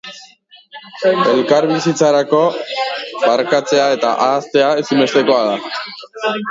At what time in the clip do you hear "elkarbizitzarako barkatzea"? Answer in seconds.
1.09-3.85